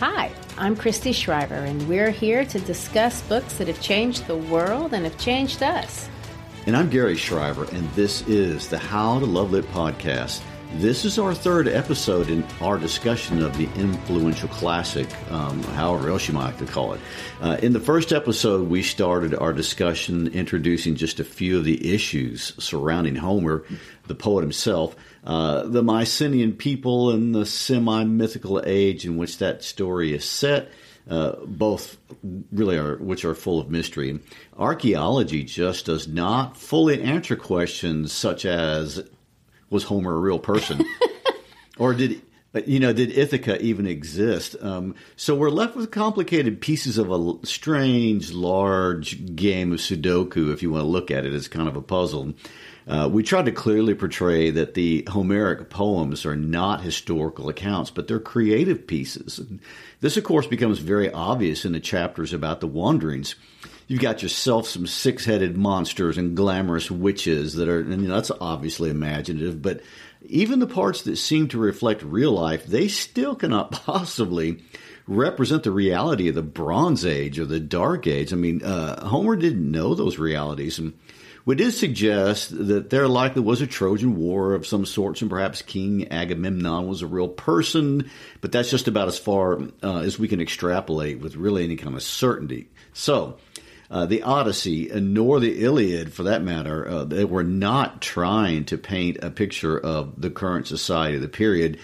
[0.00, 4.94] Hi, I'm Christy Shriver, and we're here to discuss books that have changed the world
[4.94, 6.08] and have changed us.
[6.64, 10.40] And I'm Gary Shriver, and this is the How to Love Lit podcast.
[10.74, 16.28] This is our third episode in our discussion of the influential classic, um, however else
[16.28, 17.00] you might like to call it.
[17.40, 21.92] Uh, in the first episode, we started our discussion introducing just a few of the
[21.92, 23.64] issues surrounding Homer,
[24.06, 29.64] the poet himself, uh, the Mycenaean people, and the semi mythical age in which that
[29.64, 30.70] story is set.
[31.08, 31.96] Uh, both
[32.52, 34.20] really are, which are full of mystery.
[34.56, 39.02] Archaeology just does not fully answer questions such as
[39.70, 40.84] was Homer a real person,
[41.78, 42.20] or did
[42.66, 44.56] you know did Ithaca even exist?
[44.60, 50.62] Um, so we're left with complicated pieces of a strange, large game of Sudoku, if
[50.62, 52.34] you want to look at it as kind of a puzzle.
[52.88, 58.08] Uh, we tried to clearly portray that the Homeric poems are not historical accounts, but
[58.08, 59.38] they're creative pieces.
[59.38, 59.60] And
[60.00, 63.36] this, of course, becomes very obvious in the chapters about the wanderings.
[63.90, 68.14] You've got yourself some six headed monsters and glamorous witches that are, and you know,
[68.14, 69.80] that's obviously imaginative, but
[70.28, 74.62] even the parts that seem to reflect real life, they still cannot possibly
[75.08, 78.32] represent the reality of the Bronze Age or the Dark Age.
[78.32, 80.78] I mean, uh, Homer didn't know those realities.
[80.78, 80.96] And
[81.44, 85.62] we did suggest that there likely was a Trojan War of some sorts, and perhaps
[85.62, 88.08] King Agamemnon was a real person,
[88.40, 91.96] but that's just about as far uh, as we can extrapolate with really any kind
[91.96, 92.68] of certainty.
[92.92, 93.38] So,
[93.90, 98.78] uh, the Odyssey, nor the Iliad, for that matter, uh, they were not trying to
[98.78, 101.78] paint a picture of the current society of the period,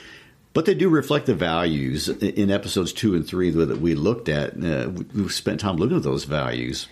[0.52, 4.62] but they do reflect the values in episodes two and three that we looked at.
[4.62, 6.86] Uh, we spent time looking at those values.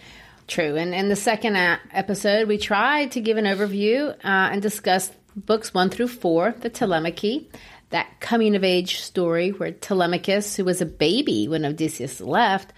[0.48, 0.76] True.
[0.76, 5.72] And in the second episode, we tried to give an overview uh, and discuss books
[5.72, 7.46] one through four, the Telemachy,
[7.90, 12.72] that coming of age story where Telemachus, who was a baby when Odysseus left,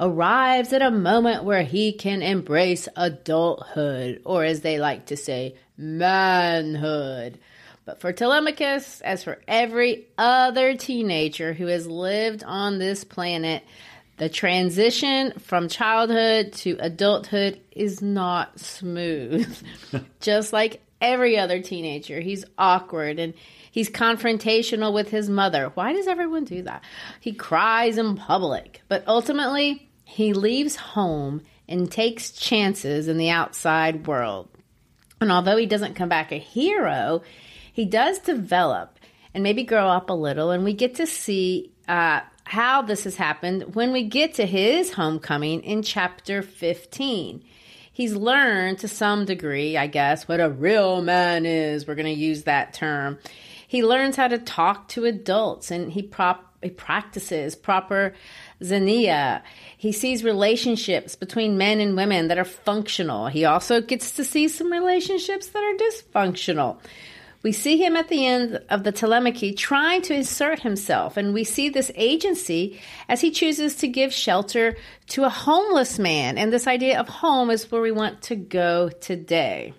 [0.00, 5.54] arrives at a moment where he can embrace adulthood, or as they like to say,
[5.76, 7.38] manhood.
[7.84, 13.62] But for Telemachus, as for every other teenager who has lived on this planet,
[14.16, 19.54] the transition from childhood to adulthood is not smooth.
[20.20, 23.34] Just like every other teenager, he's awkward and
[23.70, 25.70] he's confrontational with his mother.
[25.74, 26.82] Why does everyone do that?
[27.20, 34.06] He cries in public, but ultimately, he leaves home and takes chances in the outside
[34.06, 34.48] world.
[35.20, 37.22] And although he doesn't come back a hero,
[37.72, 38.98] he does develop
[39.32, 43.14] and maybe grow up a little, and we get to see uh, how this has
[43.14, 47.44] happened when we get to his homecoming in chapter 15.
[47.92, 51.86] He's learned to some degree, I guess, what a real man is.
[51.86, 53.18] We're going to use that term.
[53.68, 58.14] He learns how to talk to adults and he, prop, he practices proper
[58.62, 59.42] xenia.
[59.78, 63.28] He sees relationships between men and women that are functional.
[63.28, 66.78] He also gets to see some relationships that are dysfunctional.
[67.42, 71.44] We see him at the end of the Telemachy trying to insert himself, and we
[71.44, 72.78] see this agency
[73.08, 74.76] as he chooses to give shelter
[75.08, 76.36] to a homeless man.
[76.36, 79.72] And this idea of home is where we want to go today.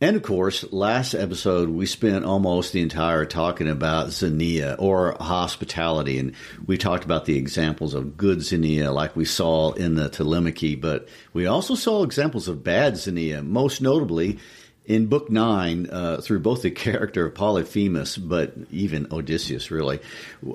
[0.00, 6.18] And of course, last episode we spent almost the entire talking about Xenia or hospitality,
[6.18, 6.34] and
[6.66, 11.08] we talked about the examples of good Xenia, like we saw in the Telemachy, but
[11.32, 14.38] we also saw examples of bad Xenia, most notably
[14.84, 19.98] in book nine, uh, through both the character of Polyphemus, but even Odysseus, really.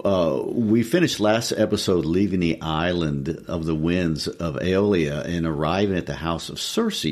[0.06, 5.98] Uh, we finished last episode leaving the island of the winds of Aeolia and arriving
[5.98, 7.06] at the house of Circe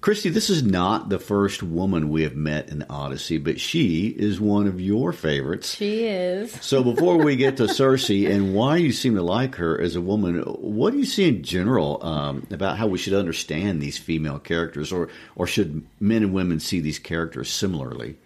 [0.00, 4.06] Christy, this is not the first woman we have met in the Odyssey, but she
[4.06, 5.74] is one of your favorites.
[5.74, 6.52] She is.
[6.62, 10.00] so before we get to Circe and why you seem to like her as a
[10.00, 14.38] woman, what do you see in general um, about how we should understand these female
[14.38, 18.16] characters, or or should men and women see these characters similarly?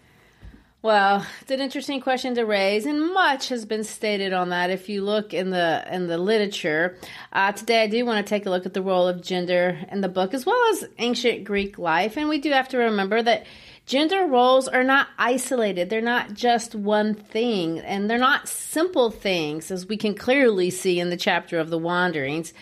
[0.85, 4.69] Well, it's an interesting question to raise, and much has been stated on that.
[4.69, 6.99] If you look in the in the literature,
[7.33, 10.03] uh, today I do want to take a look at the role of gender in
[10.03, 13.47] the book, as well as ancient Greek life, and we do have to remember that
[13.87, 15.89] gender roles are not isolated.
[15.89, 21.01] They're not just one thing, and they're not simple things, as we can clearly see
[21.01, 22.53] in the chapter of the wanderings.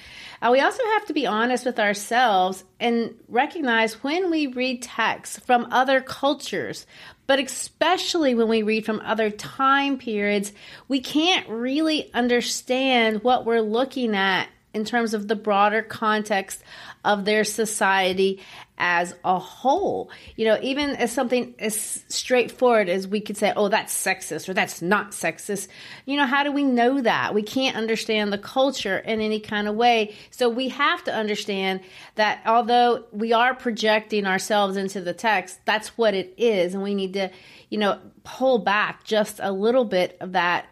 [0.43, 5.39] Uh, we also have to be honest with ourselves and recognize when we read texts
[5.39, 6.85] from other cultures,
[7.29, 10.53] but especially when we read from other time periods,
[10.89, 16.65] we can't really understand what we're looking at in terms of the broader context
[17.05, 18.41] of their society
[18.79, 20.11] as a whole.
[20.37, 24.55] You know, even as something as straightforward as we could say, oh, that's sexist or
[24.55, 25.69] that's not sexist,
[26.05, 27.35] you know, how do we know that?
[27.35, 30.17] We can't understand the culture in any kind of way.
[30.31, 31.81] So we have to understand
[32.17, 36.75] that although we are projecting ourselves into the text, that's what it is.
[36.75, 37.31] And we need to,
[37.69, 40.67] you know, pull back just a little bit of that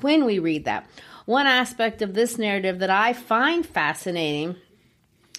[0.00, 0.88] when we read that.
[1.24, 4.54] One aspect of this narrative that I find fascinating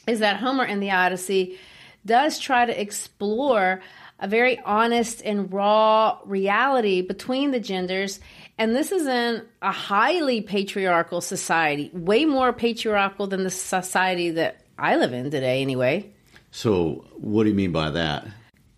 [0.07, 1.59] is that Homer in the Odyssey
[2.05, 3.81] does try to explore
[4.19, 8.19] a very honest and raw reality between the genders.
[8.57, 14.61] And this is in a highly patriarchal society, way more patriarchal than the society that
[14.79, 16.09] I live in today, anyway.
[16.49, 18.25] So, what do you mean by that?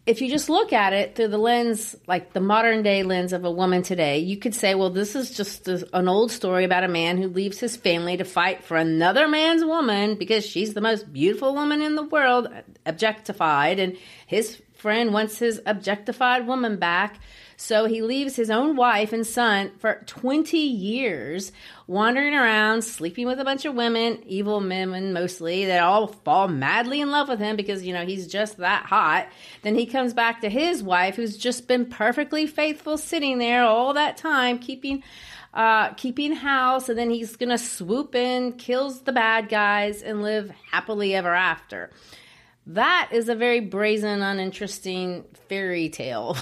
[0.09, 3.45] If you just look at it through the lens, like the modern day lens of
[3.45, 6.87] a woman today, you could say, well, this is just an old story about a
[6.87, 11.13] man who leaves his family to fight for another man's woman because she's the most
[11.13, 12.47] beautiful woman in the world,
[12.87, 17.19] objectified, and his friend wants his objectified woman back.
[17.61, 21.51] So he leaves his own wife and son for 20 years,
[21.87, 27.01] wandering around, sleeping with a bunch of women, evil women mostly, that all fall madly
[27.01, 29.27] in love with him because, you know, he's just that hot.
[29.61, 33.93] Then he comes back to his wife, who's just been perfectly faithful, sitting there all
[33.93, 35.03] that time, keeping.
[35.51, 40.51] Uh, keeping house, and then he's gonna swoop in, kills the bad guys, and live
[40.71, 41.89] happily ever after.
[42.73, 46.37] That is a very brazen, uninteresting fairy tale.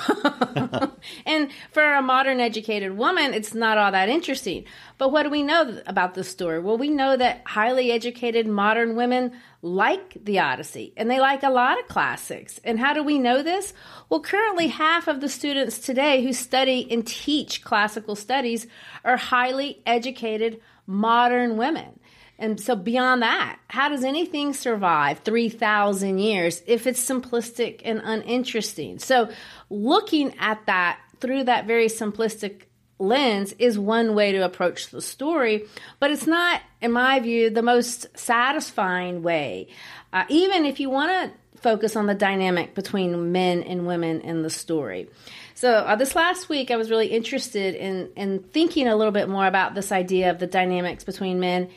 [1.25, 4.65] and for a modern educated woman, it's not all that interesting.
[4.97, 6.59] But what do we know about this story?
[6.59, 9.31] Well, we know that highly educated modern women
[9.61, 12.59] like the Odyssey and they like a lot of classics.
[12.65, 13.73] And how do we know this?
[14.09, 18.67] Well, currently, half of the students today who study and teach classical studies
[19.05, 22.01] are highly educated modern women.
[22.39, 28.99] And so, beyond that, how does anything survive 3,000 years if it's simplistic and uninteresting?
[28.99, 29.29] So,
[29.69, 32.63] looking at that through that very simplistic
[32.99, 35.65] lens is one way to approach the story,
[35.99, 39.67] but it's not, in my view, the most satisfying way.
[40.13, 44.43] Uh, even if you want to focus on the dynamic between men and women in
[44.43, 45.09] the story.
[45.55, 49.27] So uh, this last week, I was really interested in in thinking a little bit
[49.27, 51.69] more about this idea of the dynamics between men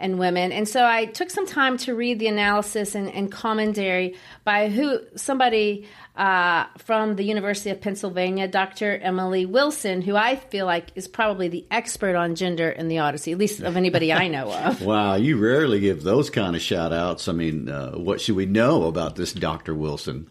[0.00, 0.52] and women.
[0.52, 5.00] And so I took some time to read the analysis and, and commentary by who
[5.16, 5.86] somebody
[6.16, 8.98] uh, from the University of Pennsylvania, Dr.
[8.98, 13.32] Emily Wilson, who I feel like is probably the expert on gender in the Odyssey,
[13.32, 14.82] at least of anybody I know of.
[14.84, 17.28] wow, you rarely give those kind of shout outs.
[17.28, 19.74] I mean, uh, what should we know about this Dr.
[19.74, 20.28] Wilson?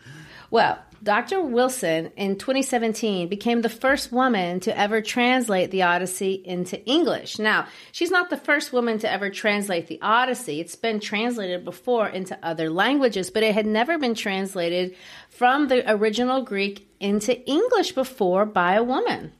[0.51, 1.41] Well, Dr.
[1.41, 7.39] Wilson in 2017 became the first woman to ever translate the Odyssey into English.
[7.39, 10.61] Now, she's not the first woman to ever translate the Odyssey.
[10.61, 14.95] It's been translated before into other languages, but it had never been translated
[15.27, 19.33] from the original Greek into English before by a woman.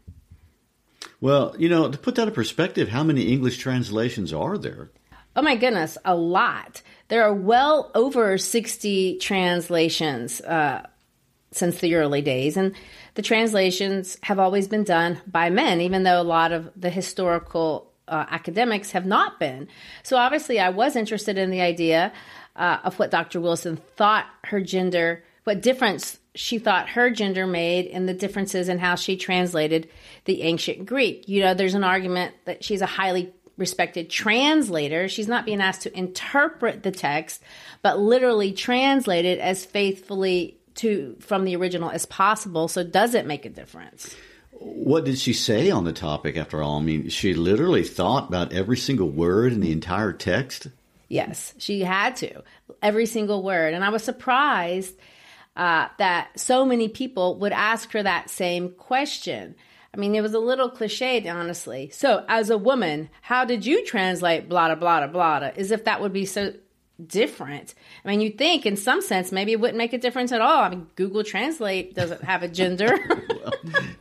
[1.22, 4.92] Well, you know, to put that in perspective, how many English translations are there?
[5.34, 6.82] Oh my goodness, a lot.
[7.08, 10.42] There are well over 60 translations.
[10.42, 10.88] Uh,
[11.54, 12.58] since the early days.
[12.58, 12.76] And
[13.16, 17.92] the translations have always been done by men, even though a lot of the historical
[18.08, 19.68] uh, academics have not been.
[20.04, 22.12] So obviously, I was interested in the idea
[22.56, 23.40] uh, of what Dr.
[23.40, 28.80] Wilson thought her gender, what difference she thought her gender made and the differences in
[28.80, 29.88] how she translated
[30.26, 31.28] the ancient Greek.
[31.28, 35.08] You know, there's an argument that she's a highly respected translator.
[35.08, 37.44] She's not being asked to interpret the text,
[37.84, 42.68] but literally translate it as faithfully to from the original as possible.
[42.68, 44.16] So does it make a difference?
[44.52, 46.80] What did she say on the topic after all?
[46.80, 50.68] I mean, she literally thought about every single word in the entire text.
[51.10, 52.44] Yes, she had to.
[52.82, 53.74] Every single word.
[53.74, 54.96] And I was surprised
[55.56, 59.56] uh, that so many people would ask her that same question.
[59.94, 61.90] I mean, it was a little cliched, honestly.
[61.94, 66.02] So, as a woman, how did you translate blah, blah, blah, blah, as if that
[66.02, 66.54] would be so
[67.08, 67.74] different.
[68.04, 70.64] I mean, you think in some sense maybe it wouldn't make a difference at all.
[70.64, 72.88] I mean, Google Translate doesn't have a gender.
[73.30, 73.54] well,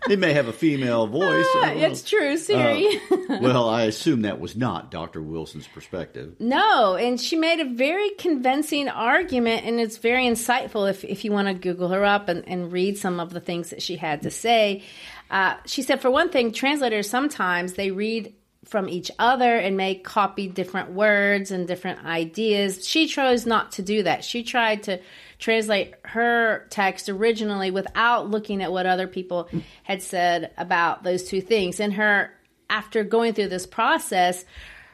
[0.09, 1.47] it may have a female voice.
[1.57, 3.01] Ah, it's true, Siri.
[3.11, 5.23] Uh, well, I assume that was not Dr.
[5.23, 6.37] Wilson's perspective.
[6.39, 11.33] No, and she made a very convincing argument, and it's very insightful if, if you
[11.33, 14.23] want to Google her up and, and read some of the things that she had
[14.23, 14.83] to say.
[15.31, 19.95] Uh, she said, for one thing, translators sometimes they read from each other and may
[19.95, 22.87] copy different words and different ideas.
[22.87, 24.25] She chose not to do that.
[24.25, 25.01] She tried to
[25.39, 29.49] translate her text originally without looking at what other people
[29.83, 31.81] had said about those two things.
[31.81, 32.33] And her,
[32.71, 34.45] after going through this process,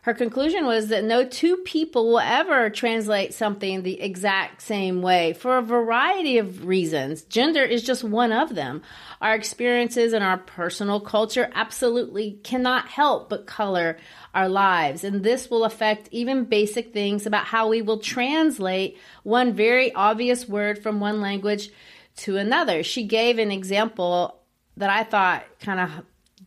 [0.09, 5.35] her conclusion was that no two people will ever translate something the exact same way
[5.35, 7.21] for a variety of reasons.
[7.25, 8.81] Gender is just one of them.
[9.21, 13.99] Our experiences and our personal culture absolutely cannot help but color
[14.35, 15.05] our lives.
[15.05, 20.49] And this will affect even basic things about how we will translate one very obvious
[20.49, 21.69] word from one language
[22.17, 22.83] to another.
[22.83, 24.41] She gave an example
[24.79, 25.91] that I thought kind of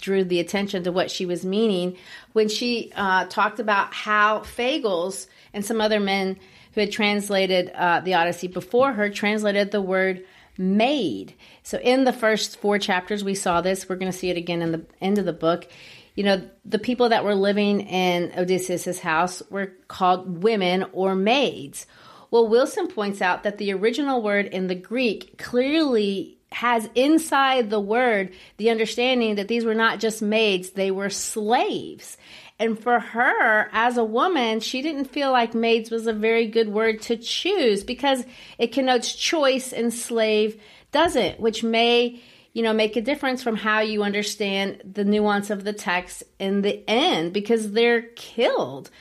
[0.02, 1.96] drew the attention to what she was meaning
[2.34, 6.38] when she uh, talked about how Fagles and some other men
[6.74, 10.24] who had translated uh, the Odyssey before her translated the word
[10.58, 11.34] maid.
[11.64, 13.88] So in the first four chapters, we saw this.
[13.88, 15.68] We're going to see it again in the end of the book.
[16.16, 21.88] You know, the people that were living in Odysseus's house were called women or maids.
[22.32, 27.80] Well, Wilson points out that the original word in the Greek clearly has inside the
[27.80, 32.18] word the understanding that these were not just maids, they were slaves.
[32.60, 36.70] And for her, as a woman, she didn't feel like maids was a very good
[36.70, 38.24] word to choose because
[38.60, 42.22] it connotes choice and slave doesn't, which may,
[42.54, 46.62] you know, make a difference from how you understand the nuance of the text in
[46.62, 48.92] the end because they're killed.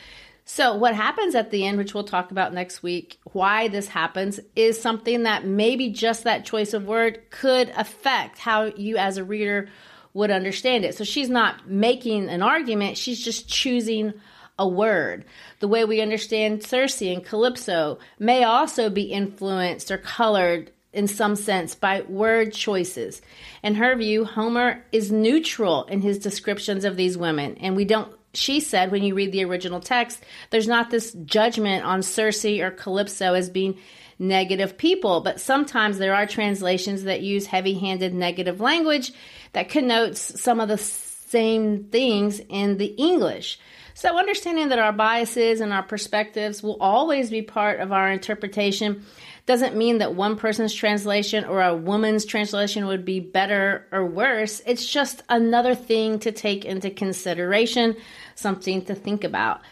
[0.52, 4.40] So, what happens at the end, which we'll talk about next week, why this happens,
[4.56, 9.22] is something that maybe just that choice of word could affect how you as a
[9.22, 9.68] reader
[10.12, 10.96] would understand it.
[10.96, 14.12] So, she's not making an argument, she's just choosing
[14.58, 15.24] a word.
[15.60, 21.36] The way we understand Circe and Calypso may also be influenced or colored in some
[21.36, 23.22] sense by word choices.
[23.62, 28.12] In her view, Homer is neutral in his descriptions of these women, and we don't
[28.34, 32.70] she said when you read the original text, there's not this judgment on Circe or
[32.70, 33.78] Calypso as being
[34.18, 39.12] negative people, but sometimes there are translations that use heavy handed negative language
[39.52, 43.58] that connotes some of the same things in the English.
[43.94, 49.04] So, understanding that our biases and our perspectives will always be part of our interpretation
[49.50, 54.62] doesn't mean that one person's translation or a woman's translation would be better or worse.
[54.64, 57.96] It's just another thing to take into consideration,
[58.36, 59.62] something to think about.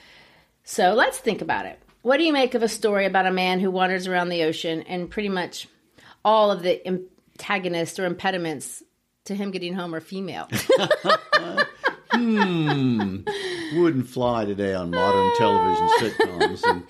[0.64, 1.78] So let's think about it.
[2.02, 4.82] What do you make of a story about a man who wanders around the ocean
[4.82, 5.68] and pretty much
[6.24, 8.82] all of the antagonists or impediments
[9.26, 10.48] to him getting home are female?
[12.12, 13.18] hmm.
[13.74, 16.62] Wouldn't fly today on modern television sitcoms.
[16.64, 16.84] And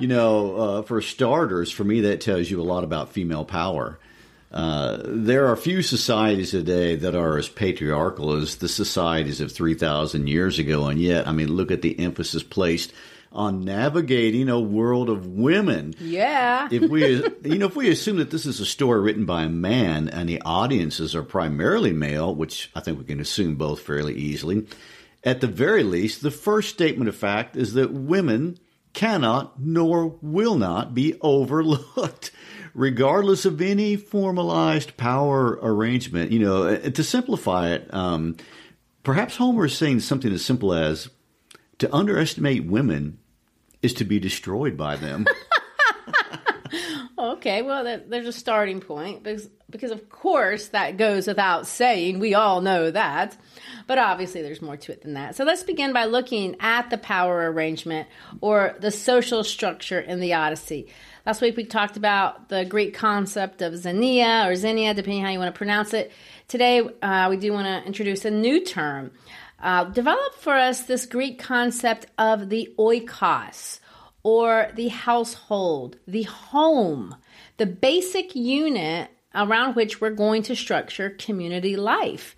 [0.00, 3.98] you know, uh, for starters, for me, that tells you a lot about female power.
[4.52, 10.26] Uh, there are few societies today that are as patriarchal as the societies of 3,000
[10.28, 10.86] years ago.
[10.86, 12.92] And yet, I mean, look at the emphasis placed
[13.32, 15.94] on navigating a world of women.
[16.00, 16.68] Yeah.
[16.70, 19.48] if we, you know, if we assume that this is a story written by a
[19.48, 24.14] man and the audiences are primarily male, which I think we can assume both fairly
[24.14, 24.66] easily,
[25.22, 28.58] at the very least, the first statement of fact is that women
[28.92, 32.32] cannot nor will not be overlooked,
[32.74, 36.32] regardless of any formalized power arrangement.
[36.32, 38.36] You know, uh, to simplify it, um,
[39.04, 41.10] perhaps Homer is saying something as simple as
[41.78, 43.19] to underestimate women
[43.82, 45.26] is to be destroyed by them.
[47.18, 47.62] okay.
[47.62, 52.18] Well, there's a starting point because, because, of course, that goes without saying.
[52.18, 53.36] We all know that.
[53.86, 55.36] But obviously, there's more to it than that.
[55.36, 58.08] So let's begin by looking at the power arrangement
[58.40, 60.88] or the social structure in the Odyssey.
[61.26, 65.38] Last week, we talked about the Greek concept of xenia or xenia, depending how you
[65.38, 66.12] want to pronounce it.
[66.48, 69.10] Today, uh, we do want to introduce a new term.
[69.62, 73.80] Uh, develop for us this Greek concept of the oikos
[74.22, 77.14] or the household, the home,
[77.58, 82.36] the basic unit around which we're going to structure community life.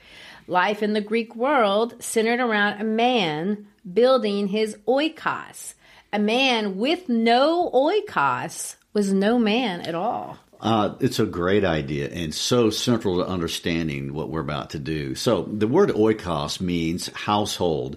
[0.48, 5.74] Life in the Greek world centered around a man building his oikos.
[6.12, 10.38] A man with no oikos was no man at all.
[10.62, 15.16] Uh, it's a great idea and so central to understanding what we're about to do.
[15.16, 17.96] So, the word oikos means household.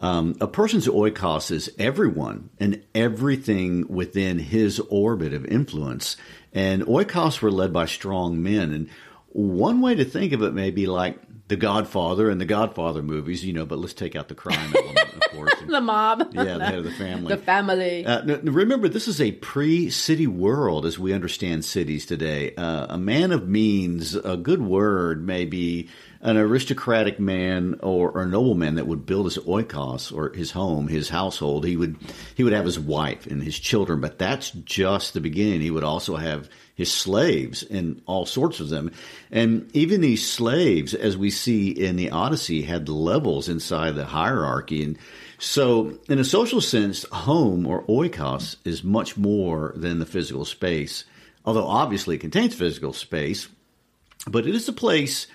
[0.00, 6.18] Um, a person's oikos is everyone and everything within his orbit of influence.
[6.52, 8.70] And oikos were led by strong men.
[8.72, 8.90] And
[9.28, 13.44] one way to think of it may be like the Godfather and the Godfather movies,
[13.44, 15.52] you know, but let's take out the crime element, of course.
[15.66, 16.30] the mob.
[16.32, 17.34] Yeah, the head of the family.
[17.34, 18.06] the family.
[18.06, 22.54] Uh, remember, this is a pre city world as we understand cities today.
[22.54, 25.90] Uh, a man of means, a good word, may be
[26.24, 30.88] an aristocratic man or, or a nobleman that would build his oikos or his home,
[30.88, 31.66] his household.
[31.66, 31.96] He would
[32.34, 35.60] he would have his wife and his children, but that's just the beginning.
[35.60, 38.90] He would also have his slaves and all sorts of them.
[39.30, 44.82] And even these slaves, as we see in the Odyssey, had levels inside the hierarchy.
[44.82, 44.98] And
[45.38, 51.04] so, in a social sense, home or oikos is much more than the physical space,
[51.44, 53.46] although obviously it contains physical space,
[54.26, 55.26] but it is a place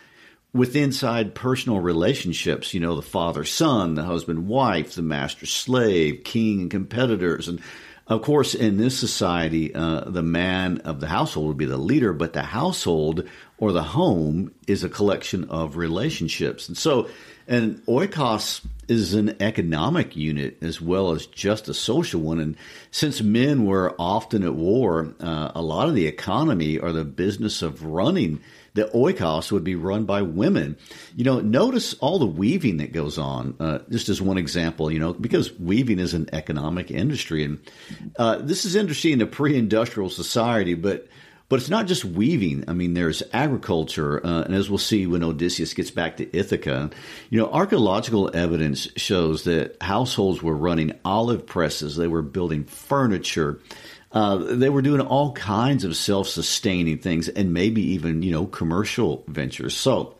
[0.53, 6.23] with inside personal relationships, you know, the father son, the husband wife, the master slave,
[6.23, 7.61] king and competitors, and
[8.09, 12.11] of course, in this society, uh, the man of the household would be the leader,
[12.11, 13.29] but the household
[13.59, 16.67] or the home is a collection of relationships.
[16.67, 17.07] And so,
[17.47, 22.39] and oikos is an economic unit as well as just a social one.
[22.39, 22.57] And
[22.89, 27.61] since men were often at war, uh, a lot of the economy or the business
[27.61, 28.41] of running
[28.73, 30.77] the oikos would be run by women.
[31.15, 33.55] You know, notice all the weaving that goes on.
[33.59, 37.59] Uh, just as one example, you know, because weaving is an economic industry, and
[38.17, 41.07] uh, this is interesting in a pre-industrial society, but.
[41.49, 42.65] But it's not just weaving.
[42.67, 46.91] I mean, there's agriculture, uh, and as we'll see when Odysseus gets back to Ithaca,
[47.31, 53.59] you know, archaeological evidence shows that households were running olive presses, they were building furniture,
[54.11, 59.23] uh, they were doing all kinds of self-sustaining things and maybe even, you know, commercial
[59.27, 59.75] ventures.
[59.75, 60.15] So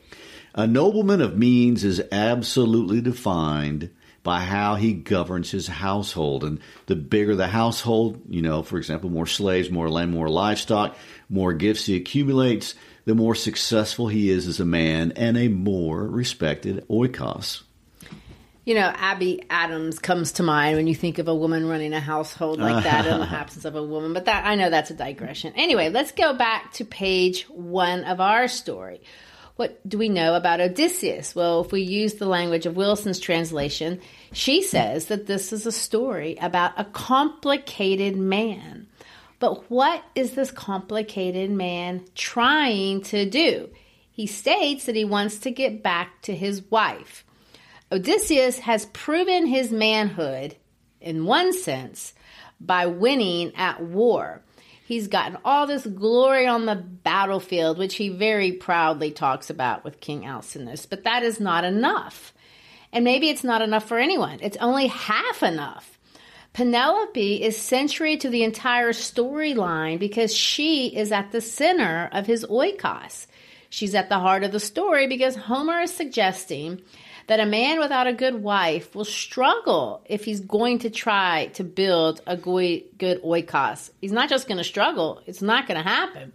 [0.54, 3.89] a nobleman of means is absolutely defined
[4.21, 6.43] by how he governs his household.
[6.43, 10.95] And the bigger the household, you know, for example, more slaves, more land, more livestock,
[11.30, 12.75] more gifts he accumulates,
[13.06, 17.63] the more successful he is as a man and a more respected oikos.
[18.69, 21.99] You know, Abby Adams comes to mind when you think of a woman running a
[21.99, 24.13] household like that in the absence of a woman.
[24.13, 25.53] But that I know that's a digression.
[25.55, 29.01] Anyway, let's go back to page one of our story.
[29.55, 31.34] What do we know about Odysseus?
[31.34, 34.01] Well, if we use the language of Wilson's translation,
[34.34, 38.86] she says that this is a story about a complicated man.
[39.39, 43.71] But what is this complicated man trying to do?
[44.12, 47.25] He states that he wants to get back to his wife.
[47.91, 50.56] Odysseus has proven his manhood,
[51.02, 52.13] in one sense,
[52.62, 54.41] by winning at war.
[54.86, 60.02] He's gotten all this glory on the battlefield, which he very proudly talks about with
[60.02, 62.34] King Alcinous, but that is not enough.
[62.91, 64.39] And maybe it's not enough for anyone.
[64.41, 65.99] It's only half enough.
[66.54, 72.43] Penelope is century to the entire storyline because she is at the center of his
[72.45, 73.28] oikos.
[73.69, 76.82] She's at the heart of the story because Homer is suggesting
[77.29, 81.63] that a man without a good wife will struggle if he's going to try to
[81.63, 83.91] build a good oikos.
[84.01, 86.33] He's not just going to struggle, it's not going to happen.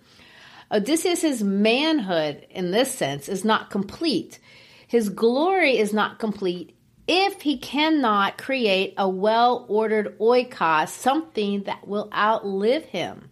[0.70, 4.38] Odysseus' manhood, in this sense, is not complete.
[4.86, 6.76] His glory is not complete
[7.08, 13.30] if he cannot create a well ordered oikos, something that will outlive him.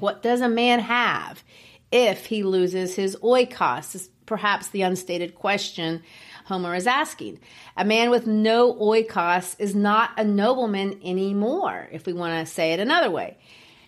[0.00, 1.44] What does a man have
[1.92, 3.94] if he loses his oikos?
[3.94, 6.02] Is perhaps the unstated question
[6.50, 7.38] Homer is asking.
[7.76, 12.72] A man with no oikos is not a nobleman anymore, if we want to say
[12.72, 13.38] it another way.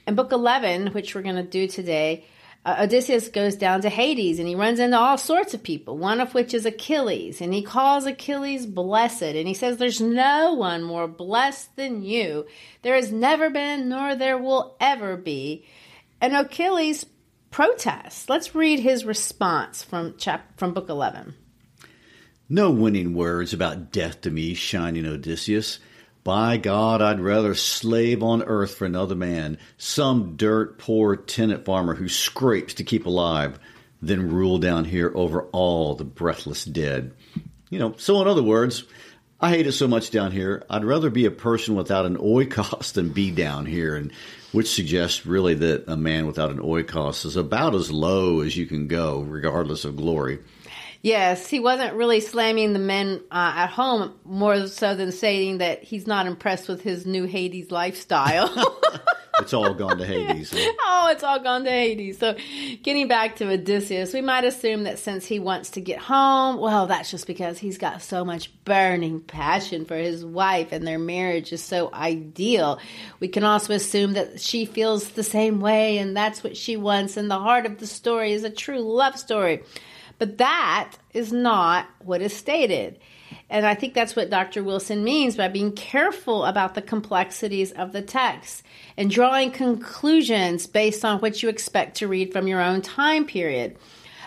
[0.07, 2.25] In Book 11, which we're going to do today,
[2.65, 6.21] uh, Odysseus goes down to Hades and he runs into all sorts of people, one
[6.21, 7.41] of which is Achilles.
[7.41, 9.23] And he calls Achilles blessed.
[9.23, 12.47] And he says, There's no one more blessed than you.
[12.83, 15.67] There has never been, nor there will ever be.
[16.21, 17.05] And Achilles
[17.51, 18.29] protests.
[18.29, 21.35] Let's read his response from chap- from book 11.
[22.53, 25.79] No winning words about death to me, shining Odysseus.
[26.23, 31.95] By God, I'd rather slave on earth for another man, some dirt poor tenant farmer
[31.95, 33.59] who scrapes to keep alive,
[34.03, 37.15] than rule down here over all the breathless dead.
[37.71, 38.85] You know, so in other words,
[39.41, 40.63] I hate it so much down here.
[40.69, 44.13] I'd rather be a person without an oikos than be down here, and
[44.53, 48.67] which suggests really that a man without an oikos is about as low as you
[48.67, 50.41] can go, regardless of glory.
[51.03, 55.83] Yes, he wasn't really slamming the men uh, at home more so than saying that
[55.83, 58.49] he's not impressed with his new Hades lifestyle.
[59.41, 60.55] it's all gone to Hades.
[60.55, 62.19] oh, it's all gone to Hades.
[62.19, 62.37] So,
[62.85, 66.87] getting back to Odysseus, we might assume that since he wants to get home, well,
[66.87, 71.53] that's just because he's got so much burning passion for his wife and their marriage
[71.53, 72.79] is so ideal.
[73.19, 77.17] We can also assume that she feels the same way and that's what she wants.
[77.17, 79.65] And the heart of the story is a true love story.
[80.23, 83.01] But that is not what is stated.
[83.51, 84.63] And I think that's what Dr.
[84.63, 88.63] Wilson means by being careful about the complexities of the text
[88.97, 93.77] and drawing conclusions based on what you expect to read from your own time period.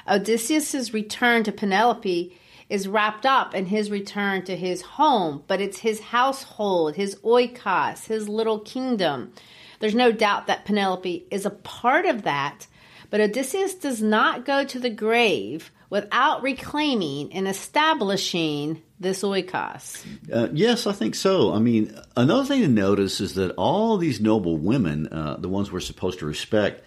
[0.05, 2.38] Odysseus's return to Penelope
[2.69, 8.08] is wrapped up in his return to his home, but it's his household, his oikos,
[8.08, 9.31] his little kingdom.
[9.79, 12.67] There's no doubt that Penelope is a part of that,
[13.10, 20.06] but Odysseus does not go to the grave without reclaiming and establishing this oikos.
[20.32, 21.54] Uh, yes, I think so.
[21.54, 25.71] I mean, another thing to notice is that all these noble women, uh, the ones
[25.71, 26.84] we're supposed to respect,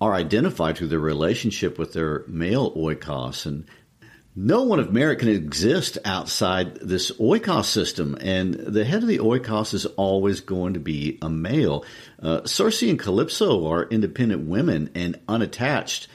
[0.00, 3.64] are identified through their relationship with their male oikos, and
[4.38, 9.18] no one of merit can exist outside this oikos system, and the head of the
[9.18, 11.86] oikos is always going to be a male.
[12.22, 16.08] Uh, Circe and Calypso are independent women and unattached,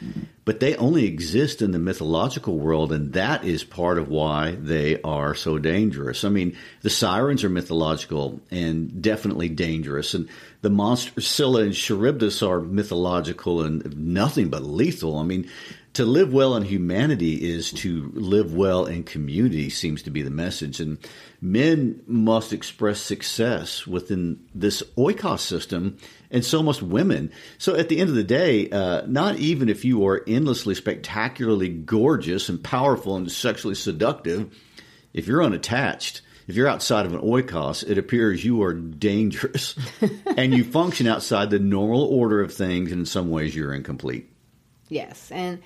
[0.46, 5.02] but they only exist in the mythological world, and that is part of why they
[5.02, 6.24] are so dangerous.
[6.24, 10.30] I mean, the sirens are mythological and definitely dangerous, and
[10.62, 15.18] the monsters Scylla and Charybdis are mythological and nothing but lethal.
[15.18, 15.50] I mean,
[15.94, 20.30] to live well in humanity is to live well in community seems to be the
[20.30, 20.98] message and
[21.42, 25.98] men must express success within this oikos system
[26.30, 29.84] and so must women so at the end of the day uh, not even if
[29.84, 34.56] you are endlessly spectacularly gorgeous and powerful and sexually seductive
[35.14, 39.76] if you're unattached if you're outside of an oikos, it appears you are dangerous
[40.36, 44.30] and you function outside the normal order of things, and in some ways you're incomplete.
[44.90, 45.32] Yes.
[45.32, 45.62] And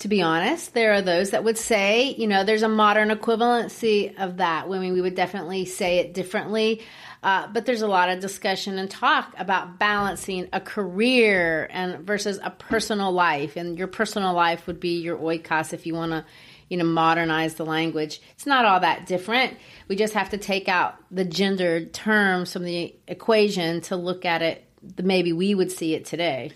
[0.00, 4.18] to be honest, there are those that would say, you know, there's a modern equivalency
[4.18, 4.66] of that.
[4.66, 6.82] I mean, we would definitely say it differently.
[7.22, 12.40] Uh, but there's a lot of discussion and talk about balancing a career and versus
[12.42, 13.56] a personal life.
[13.56, 16.24] And your personal life would be your oikos if you want to,
[16.70, 18.22] you know, modernize the language.
[18.32, 19.58] It's not all that different.
[19.86, 24.40] We just have to take out the gendered terms from the equation to look at
[24.40, 24.66] it
[25.02, 26.52] maybe we would see it today.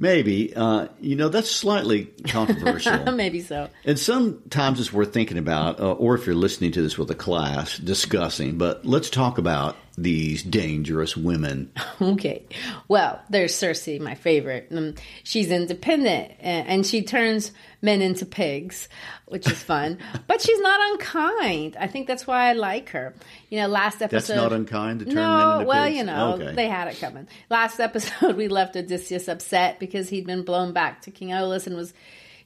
[0.00, 0.54] Maybe.
[0.54, 3.12] Uh, you know, that's slightly controversial.
[3.12, 3.68] Maybe so.
[3.84, 7.16] And sometimes it's worth thinking about, uh, or if you're listening to this with a
[7.16, 8.56] class, discussing.
[8.58, 11.70] But let's talk about these dangerous women.
[12.00, 12.46] Okay.
[12.86, 14.68] Well, there's Circe, my favorite.
[14.70, 17.50] Um, she's independent and she turns
[17.82, 18.88] men into pigs,
[19.26, 19.98] which is fun.
[20.28, 21.76] but she's not unkind.
[21.78, 23.14] I think that's why I like her.
[23.50, 24.34] You know, last episode.
[24.34, 25.96] That's not unkind to turn no, men into well, pigs?
[25.96, 26.54] you know, Okay.
[26.54, 27.26] they had it coming.
[27.50, 31.74] Last episode, we left Odysseus upset because he'd been blown back to King Aeolus and
[31.74, 31.92] was.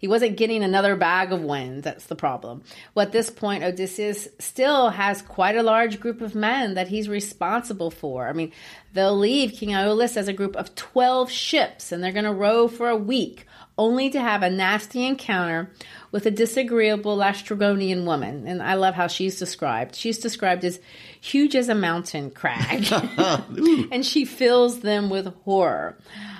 [0.02, 1.84] He wasn't getting another bag of wind.
[1.84, 2.64] That's the problem.
[2.92, 7.08] Well, at this point, Odysseus still has quite a large group of men that he's
[7.08, 8.26] responsible for.
[8.26, 8.50] I mean,
[8.94, 12.66] they'll leave King Aeolus as a group of 12 ships and they're going to row
[12.66, 13.46] for a week,
[13.78, 15.70] only to have a nasty encounter
[16.10, 18.48] with a disagreeable Laestrygonian woman.
[18.48, 19.94] And I love how she's described.
[19.94, 20.80] She's described as
[21.20, 22.92] huge as a mountain crag,
[23.92, 25.96] and she fills them with horror.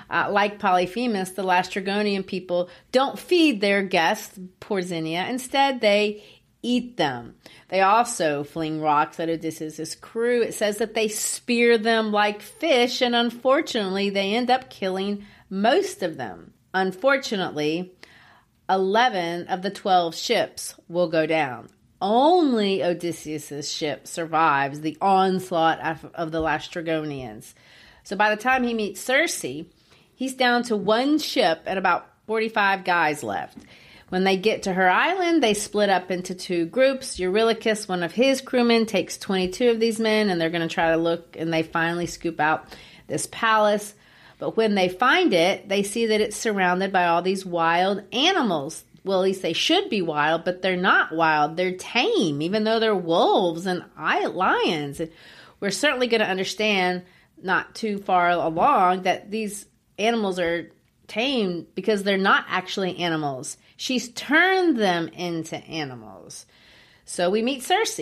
[0.09, 5.25] Uh, like Polyphemus, the Laestrygonian people don't feed their guests, poor Xenia.
[5.27, 6.23] Instead, they
[6.61, 7.35] eat them.
[7.69, 10.41] They also fling rocks at Odysseus' crew.
[10.41, 16.01] It says that they spear them like fish, and unfortunately, they end up killing most
[16.01, 16.53] of them.
[16.73, 17.93] Unfortunately,
[18.69, 21.69] 11 of the 12 ships will go down.
[22.01, 27.53] Only Odysseus' ship survives the onslaught of, of the Laestrygonians.
[28.03, 29.41] So by the time he meets Circe,
[30.23, 33.57] he's down to one ship and about 45 guys left.
[34.07, 37.17] When they get to her island, they split up into two groups.
[37.17, 40.91] Eurylochus, one of his crewmen, takes 22 of these men, and they're going to try
[40.91, 42.73] to look, and they finally scoop out
[43.07, 43.93] this palace.
[44.39, 48.85] But when they find it, they see that it's surrounded by all these wild animals.
[49.03, 51.57] Well, at least they should be wild, but they're not wild.
[51.57, 55.01] They're tame, even though they're wolves and lions.
[55.59, 57.03] We're certainly going to understand
[57.41, 59.65] not too far along that these
[59.97, 60.71] animals are
[61.07, 63.57] tamed because they're not actually animals.
[63.77, 66.45] She's turned them into animals.
[67.05, 67.99] So we meet Circe.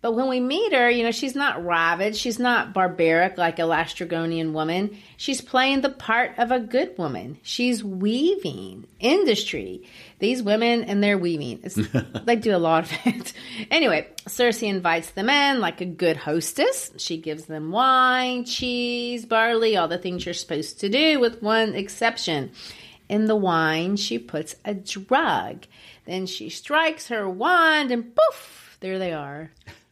[0.00, 2.14] But when we meet her, you know, she's not rabid.
[2.14, 4.96] She's not barbaric like a Laestrygonian woman.
[5.16, 7.38] She's playing the part of a good woman.
[7.42, 9.82] She's weaving industry.
[10.18, 11.62] These women and their weaving.
[12.24, 13.32] they do a lot of it.
[13.70, 16.90] Anyway, Circe invites them in like a good hostess.
[16.96, 21.74] She gives them wine, cheese, barley, all the things you're supposed to do, with one
[21.74, 22.50] exception.
[23.08, 25.66] In the wine, she puts a drug.
[26.04, 29.50] Then she strikes her wand and poof, there they are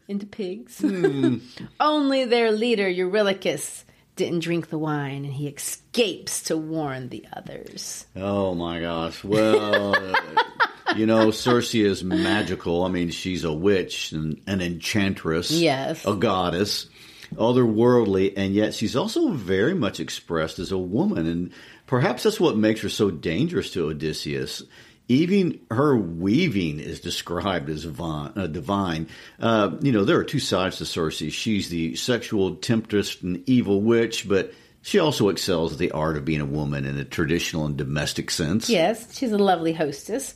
[0.09, 0.81] into pigs.
[0.81, 1.41] Mm.
[1.81, 3.85] Only their leader, Eurylochus,
[4.17, 8.07] didn't drink the wine and he escapes to warn the others.
[8.17, 9.23] Oh my gosh.
[9.23, 9.95] Well,
[10.97, 12.85] you know, Circe is magical.
[12.85, 15.51] I mean, she's a witch and an enchantress.
[15.51, 16.05] Yes.
[16.07, 16.89] A goddess,
[17.35, 21.27] otherworldly, and yet she's also very much expressed as a woman.
[21.27, 21.53] And
[21.87, 24.63] perhaps that's what makes her so dangerous to Odysseus
[25.09, 28.33] even her weaving is described as divine.
[28.37, 28.49] Uh.
[29.41, 31.19] Uh, you know, there are two sides to Circe.
[31.33, 36.25] She's the sexual temptress and evil witch, but she also excels at the art of
[36.25, 38.69] being a woman in a traditional and domestic sense.
[38.69, 40.35] Yes, she's a lovely hostess.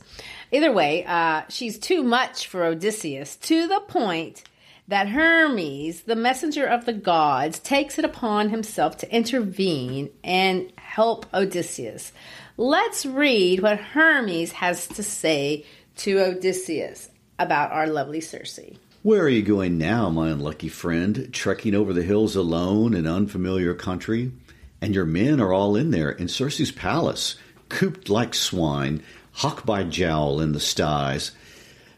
[0.51, 4.43] Either way, uh, she's too much for Odysseus to the point
[4.89, 11.25] that Hermes, the messenger of the gods, takes it upon himself to intervene and help
[11.33, 12.11] Odysseus.
[12.61, 18.59] Let's read what Hermes has to say to Odysseus about our lovely Circe.
[19.01, 21.33] Where are you going now, my unlucky friend?
[21.33, 24.31] Trekking over the hills alone in unfamiliar country?
[24.79, 27.35] And your men are all in there in Circe's palace,
[27.67, 31.31] cooped like swine, hawk by jowl in the styes.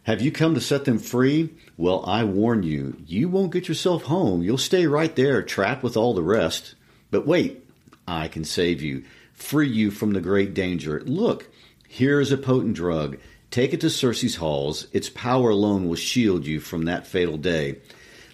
[0.03, 1.49] Have you come to set them free?
[1.75, 4.41] Well, I warn you, you won't get yourself home.
[4.41, 6.75] You'll stay right there, trapped with all the rest.
[7.11, 7.62] But wait,
[8.07, 11.01] I can save you free you from the great danger.
[11.05, 11.49] Look,
[11.87, 13.17] here is a potent drug.
[13.51, 14.87] Take it to Circe's halls.
[14.93, 17.79] Its power alone will shield you from that fatal day.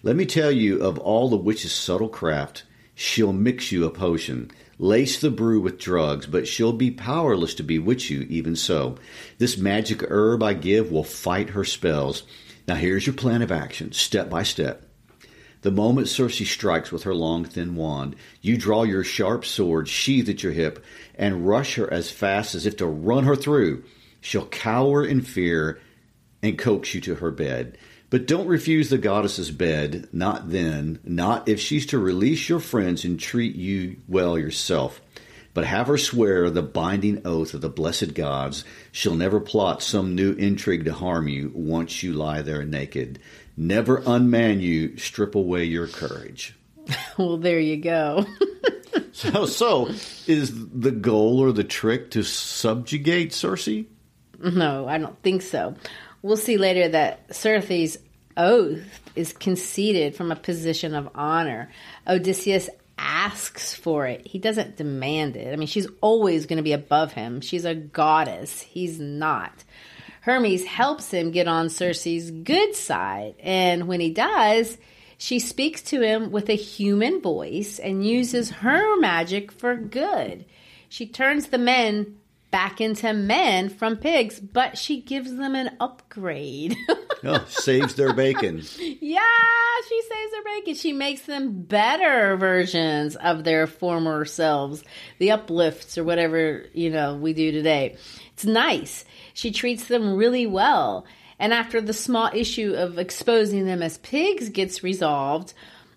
[0.04, 2.64] Let me tell you of all the witch's subtle craft.
[2.96, 7.64] She'll mix you a potion, lace the brew with drugs, but she'll be powerless to
[7.64, 8.96] bewitch you even so.
[9.38, 12.24] This magic herb I give will fight her spells.
[12.68, 14.89] Now here's your plan of action, step by step.
[15.62, 20.30] The moment Circe strikes with her long, thin wand, you draw your sharp sword sheathed
[20.30, 20.84] at your hip
[21.16, 23.84] and rush her as fast as if to run her through.
[24.22, 25.80] She'll cower in fear
[26.42, 27.78] and coax you to her bed.
[28.10, 33.04] But don't refuse the goddess's bed, not then, not if she's to release your friends
[33.04, 35.02] and treat you well yourself.
[35.54, 40.16] But have her swear the binding oath of the blessed gods she'll never plot some
[40.16, 43.20] new intrigue to harm you once you lie there naked
[43.60, 46.56] never unman you, strip away your courage.
[47.18, 48.26] well, there you go.
[49.12, 49.90] so, so
[50.26, 53.70] is the goal or the trick to subjugate Circe?
[54.40, 55.76] No, I don't think so.
[56.22, 57.98] We'll see later that Circe's
[58.38, 61.70] oath is conceded from a position of honor.
[62.08, 64.26] Odysseus asks for it.
[64.26, 65.54] He doesn't demand it.
[65.54, 67.42] I mean, she's always going to be above him.
[67.42, 68.62] She's a goddess.
[68.62, 69.64] He's not.
[70.22, 73.36] Hermes helps him get on Circe's good side.
[73.40, 74.78] And when he does,
[75.18, 80.46] she speaks to him with a human voice and uses her magic for good.
[80.88, 82.18] She turns the men
[82.52, 86.76] back into men from pigs, but she gives them an upgrade.
[87.24, 88.64] oh, saves their bacon.
[89.02, 89.22] Yeah,
[89.88, 90.76] she saves their bacon.
[90.76, 94.84] She makes them better versions of their former selves,
[95.18, 97.96] the uplifts or whatever, you know, we do today.
[98.34, 99.06] It's nice.
[99.34, 101.06] She treats them really well.
[101.40, 105.54] And after the small issue of exposing them as pigs gets resolved,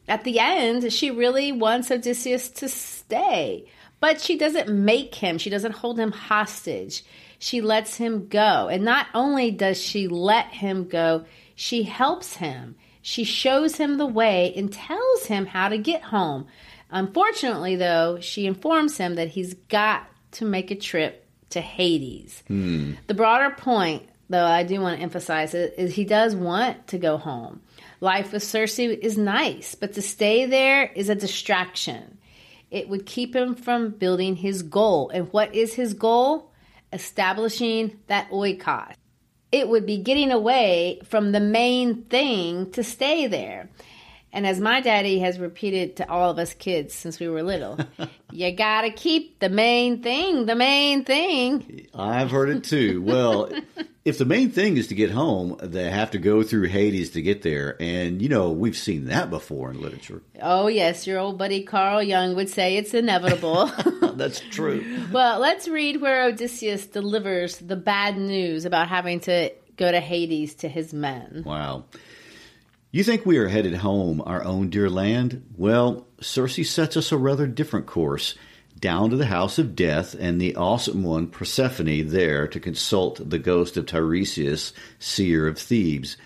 [0.09, 3.67] at the end, she really wants Odysseus to stay.
[4.01, 7.05] But she doesn't make him, she doesn't hold him hostage.
[7.43, 8.69] She lets him go.
[8.69, 11.25] And not only does she let him go,
[11.57, 12.77] she helps him.
[13.03, 16.47] She shows him the way and tells him how to get home.
[16.89, 22.45] Unfortunately, though, she informs him that he's got to make a trip to Hades.
[22.47, 22.93] Hmm.
[23.09, 26.99] The broader point, though, I do want to emphasize it, is he does want to
[26.99, 27.61] go home.
[28.01, 32.19] Life with Circe is nice, but to stay there is a distraction.
[32.71, 35.09] It would keep him from building his goal.
[35.09, 36.52] And what is his goal?
[36.93, 38.95] Establishing that oikos.
[39.51, 43.69] It would be getting away from the main thing to stay there.
[44.33, 47.79] And as my daddy has repeated to all of us kids since we were little,
[48.33, 51.87] you gotta keep the main thing, the main thing.
[51.95, 53.03] I've heard it too.
[53.03, 53.51] Well,
[54.05, 57.23] if the main thing is to get home, they have to go through Hades to
[57.23, 57.77] get there.
[57.81, 60.23] And, you know, we've seen that before in literature.
[60.41, 63.67] Oh, yes, your old buddy Carl Jung would say it's inevitable.
[64.15, 64.85] That's true.
[65.13, 70.57] well, let's read where Odysseus delivers the bad news about having to go to Hades
[70.57, 71.45] to his men.
[71.47, 71.85] Wow.
[72.91, 75.47] You think we are headed home, our own dear land?
[75.57, 78.35] Well, Circe sets us a rather different course
[78.83, 83.39] down to the house of death and the awesome one Persephone there to consult the
[83.39, 86.17] ghost of Tiresias, seer of Thebes.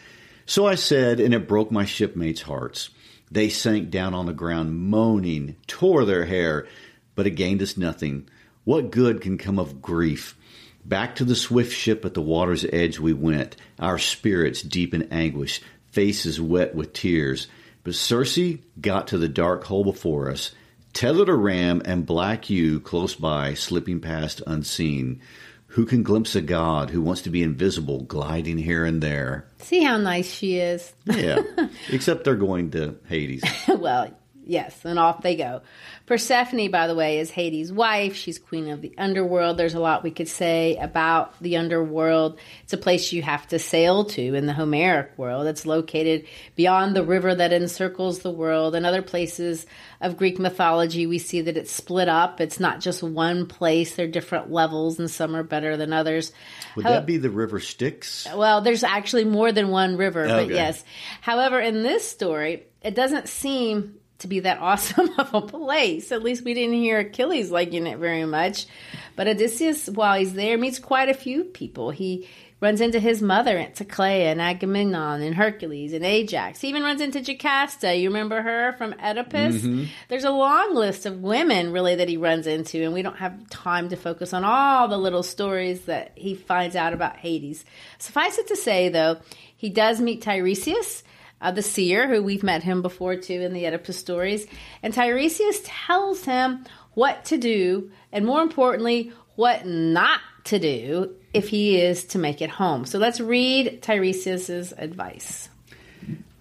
[0.47, 2.89] So I said, and it broke my shipmates' hearts.
[3.31, 6.67] They sank down on the ground, moaning, tore their hair,
[7.15, 8.27] but it gained us nothing.
[8.65, 10.35] What good can come of grief?
[10.83, 15.13] Back to the swift ship at the water's edge we went, our spirits deep in
[15.13, 17.49] anguish, faces wet with tears.
[17.85, 18.39] But Circe
[18.81, 20.53] got to the dark hole before us,
[20.97, 25.21] tethered a ram and black ewe close by, slipping past unseen.
[25.69, 29.47] Who can glimpse a god who wants to be invisible, gliding here and there?
[29.59, 30.95] See how nice she is.
[31.05, 31.43] Yeah,
[31.91, 33.45] except they're going to Hades.
[33.69, 34.11] well,
[34.47, 35.61] yes, and off they go.
[36.07, 38.15] Persephone, by the way, is Hades' wife.
[38.15, 39.57] She's queen of the underworld.
[39.57, 42.39] There's a lot we could say about the underworld.
[42.63, 45.47] It's a place you have to sail to in the Homeric world.
[45.47, 48.75] It's located beyond the river that encircles the world.
[48.75, 49.67] And other places
[50.01, 52.41] of Greek mythology, we see that it's split up.
[52.41, 56.33] It's not just one place, there are different levels, and some are better than others.
[56.77, 58.29] Would How, that be the river Styx?
[58.33, 60.45] Well, there's actually more than one river, okay.
[60.47, 60.85] but yes.
[61.21, 66.13] However, in this story, it doesn't seem to be that awesome of a place.
[66.13, 68.67] At least we didn't hear Achilles liking it very much.
[69.15, 71.91] But Odysseus, while he's there, meets quite a few people.
[71.91, 72.29] He
[72.61, 76.61] runs into his mother, Anticleia, and Agamemnon, and Hercules, and Ajax.
[76.61, 77.95] He even runs into Jocasta.
[77.95, 79.57] You remember her from Oedipus?
[79.57, 79.85] Mm-hmm.
[80.09, 83.49] There's a long list of women, really, that he runs into, and we don't have
[83.51, 87.65] time to focus on all the little stories that he finds out about Hades.
[87.99, 89.19] Suffice it to say, though,
[89.55, 91.03] he does meet Tiresias
[91.41, 94.47] uh, the seer, who we've met him before too in the Oedipus stories.
[94.83, 101.49] And Tiresias tells him what to do, and more importantly, what not to do if
[101.49, 102.87] he is to make it home.
[102.87, 105.49] So let's read Tiresias' advice.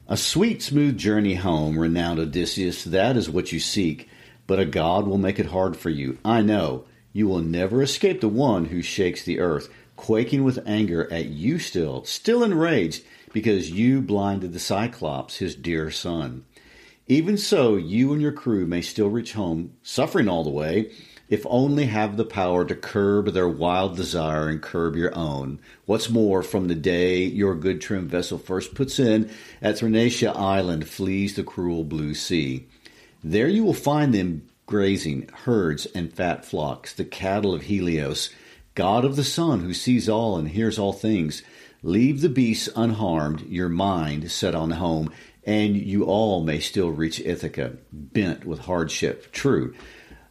[0.08, 4.08] A sweet, smooth journey home, renowned Odysseus, that is what you seek,
[4.48, 6.20] but a god will make it hard for you.
[6.24, 6.86] I know.
[7.12, 11.60] You will never escape the one who shakes the earth, quaking with anger at you
[11.60, 13.04] still, still enraged
[13.36, 16.46] because you blinded the Cyclops, his dear son.
[17.06, 20.90] Even so, you and your crew may still reach home, suffering all the way,
[21.28, 25.60] if only have the power to curb their wild desire and curb your own.
[25.86, 29.30] What's more, from the day your good trim vessel first puts in
[29.62, 32.68] at Thrinacia Island flees the cruel blue sea.
[33.22, 38.30] There you will find them grazing, herds and fat flocks, the cattle of Helios,
[38.76, 41.44] God of the sun who sees all and hears all things.
[41.86, 45.12] Leave the beasts unharmed, your mind set on home,
[45.44, 49.32] and you all may still reach Ithaca, bent with hardship.
[49.32, 49.72] True.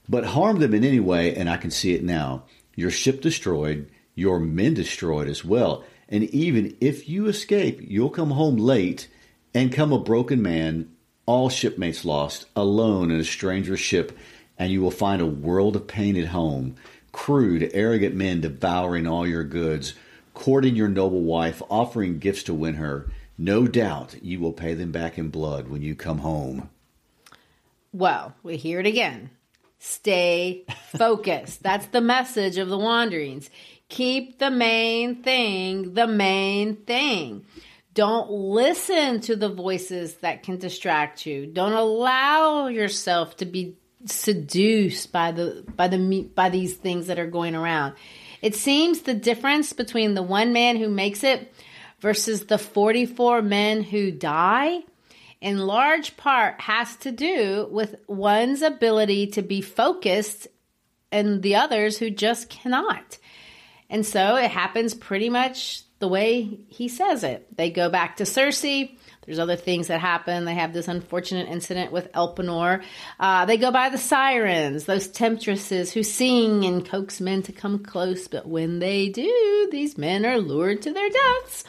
[0.09, 2.43] But harm them in any way, and I can see it now.
[2.75, 5.85] Your ship destroyed, your men destroyed as well.
[6.09, 9.07] And even if you escape, you'll come home late
[9.55, 10.91] and come a broken man,
[11.25, 14.19] all shipmates lost, alone in a stranger's ship,
[14.59, 16.75] and you will find a world of pain at home.
[17.13, 19.95] Crude, arrogant men devouring all your goods
[20.35, 23.09] courting your noble wife, offering gifts to win her.
[23.39, 26.69] No doubt you will pay them back in blood when you come home.
[27.93, 29.31] Well, we hear it again.
[29.79, 30.65] Stay
[30.97, 31.63] focused.
[31.63, 33.51] That's the message of the wanderings.
[33.89, 37.45] Keep the main thing the main thing.
[37.93, 41.47] Don't listen to the voices that can distract you.
[41.47, 47.27] Don't allow yourself to be seduced by the by the by these things that are
[47.27, 47.95] going around.
[48.45, 51.55] It seems the difference between the one man who makes it
[52.01, 54.81] versus the 44 men who die
[55.41, 60.47] in large part has to do with one's ability to be focused
[61.11, 63.17] and the others who just cannot.
[63.95, 67.47] And so it happens pretty much the way he says it.
[67.57, 68.61] They go back to Circe.
[68.61, 70.47] There's other things that happen.
[70.47, 72.83] They have this unfortunate incident with Elpenor.
[73.21, 77.85] Uh, they go by the sirens, those temptresses who sing and coax men to come
[77.85, 78.27] close.
[78.27, 81.63] But when they do, these men are lured to their deaths.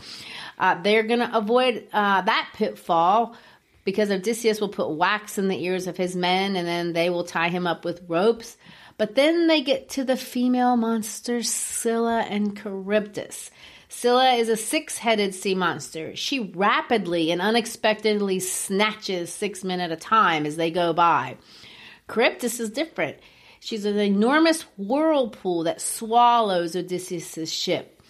[0.58, 3.36] Uh, they're going to avoid uh, that pitfall
[3.84, 7.24] because Odysseus will put wax in the ears of his men and then they will
[7.24, 8.58] tie him up with ropes.
[8.98, 13.52] But then they get to the female monsters Scylla and Charybdis.
[13.90, 16.16] Scylla is a six headed sea monster.
[16.16, 21.38] She rapidly and unexpectedly snatches six men at a time as they go by.
[22.12, 23.18] Charybdis is different.
[23.60, 28.02] She's an enormous whirlpool that swallows Odysseus' ship.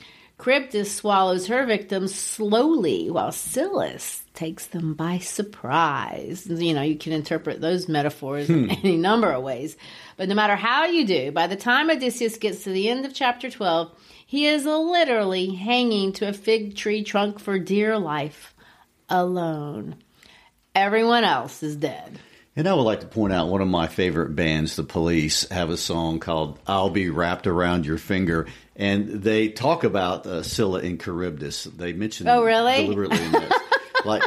[0.44, 3.88] Charybdis swallows her victims slowly, while Scylla
[4.36, 6.46] takes them by surprise.
[6.48, 9.76] You know, you can interpret those metaphors in any number of ways.
[10.18, 13.14] But no matter how you do, by the time Odysseus gets to the end of
[13.14, 13.92] chapter 12,
[14.26, 18.54] he is literally hanging to a fig tree trunk for dear life,
[19.10, 19.96] alone.
[20.74, 22.20] Everyone else is dead.
[22.58, 25.70] And I would like to point out one of my favorite bands, The Police, have
[25.70, 30.80] a song called "I'll Be Wrapped Around Your Finger," and they talk about uh, Scylla
[30.80, 31.66] and Charybdis.
[31.66, 32.84] They mention Oh, really?
[32.84, 33.52] deliberately in this.
[34.06, 34.24] like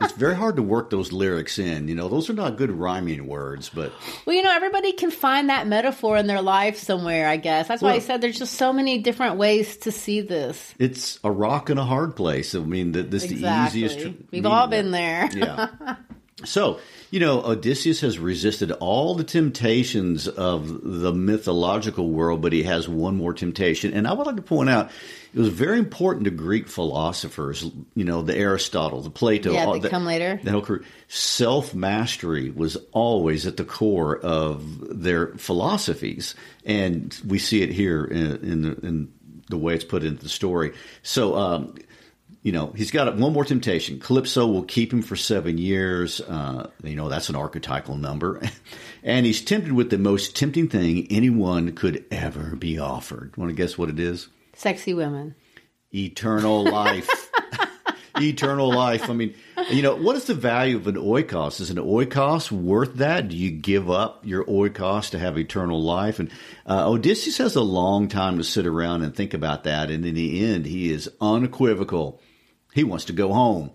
[0.00, 1.88] it's very hard to work those lyrics in.
[1.88, 3.92] You know, those are not good rhyming words, but
[4.26, 7.66] Well, you know, everybody can find that metaphor in their life somewhere, I guess.
[7.68, 10.72] That's why I said there's just so many different ways to see this.
[10.78, 12.54] it's a rock and a hard place.
[12.54, 13.80] I mean, th- this is Exactly.
[13.80, 14.06] the easiest.
[14.06, 15.28] tr- We've all been there.
[15.34, 15.68] yeah.
[16.44, 16.78] So,
[17.10, 22.88] you know, Odysseus has resisted all the temptations of the mythological world, but he has
[22.88, 23.92] one more temptation.
[23.92, 24.90] And I would like to point out,
[25.34, 29.52] it was very important to Greek philosophers, you know, the Aristotle, the Plato.
[29.52, 30.38] Yeah, all the- come later.
[30.42, 30.84] The whole crew.
[31.08, 36.34] Self mastery was always at the core of their philosophies.
[36.64, 39.12] And we see it here in, in, the, in
[39.48, 40.72] the way it's put into the story.
[41.02, 41.74] So, um,
[42.42, 43.98] you know, he's got one more temptation.
[43.98, 46.20] Calypso will keep him for seven years.
[46.20, 48.40] Uh, you know, that's an archetypal number.
[49.02, 53.36] and he's tempted with the most tempting thing anyone could ever be offered.
[53.36, 54.28] Want to guess what it is?
[54.54, 55.34] Sexy women.
[55.92, 57.30] Eternal life.
[58.20, 59.10] Eternal life.
[59.10, 59.34] I mean,
[59.70, 61.60] you know, what is the value of an oikos?
[61.60, 63.28] Is an oikos worth that?
[63.28, 66.18] Do you give up your oikos to have eternal life?
[66.18, 66.30] And
[66.66, 69.90] uh, Odysseus has a long time to sit around and think about that.
[69.90, 72.20] And in the end, he is unequivocal.
[72.74, 73.70] He wants to go home.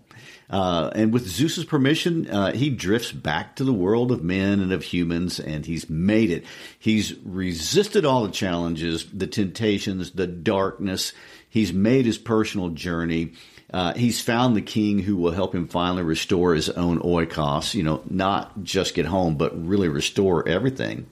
[0.48, 4.72] Uh, and with Zeus's permission, uh, he drifts back to the world of men and
[4.72, 6.44] of humans, and he's made it.
[6.78, 11.12] He's resisted all the challenges, the temptations, the darkness.
[11.48, 13.32] He's made his personal journey.
[13.72, 17.82] Uh, he's found the king who will help him finally restore his own oikos, you
[17.82, 21.06] know, not just get home, but really restore everything.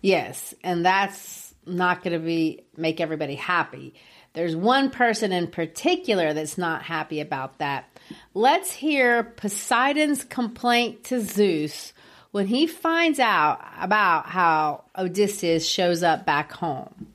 [0.00, 3.94] Yes, and that's not going to be make everybody happy.
[4.34, 7.88] There's one person in particular that's not happy about that.
[8.34, 11.92] Let's hear Poseidon's complaint to Zeus
[12.32, 17.06] when he finds out about how Odysseus shows up back home.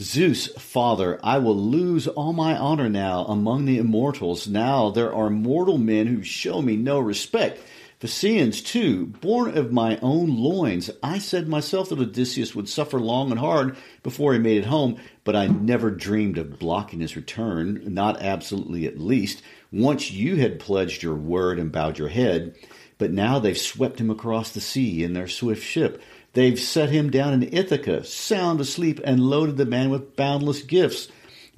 [0.00, 4.48] Zeus, Father, I will lose all my honor now among the immortals.
[4.48, 7.60] Now there are mortal men who show me no respect.
[8.00, 10.88] Phaeacians, too, born of my own loins.
[11.02, 14.98] I said myself that Odysseus would suffer long and hard before he made it home,
[15.24, 19.42] but I never dreamed of blocking his return, not absolutely at least.
[19.72, 22.54] Once you had pledged your word and bowed your head,
[22.98, 26.00] but now they've swept him across the sea in their swift ship.
[26.34, 31.08] They've set him down in Ithaca, sound asleep, and loaded the man with boundless gifts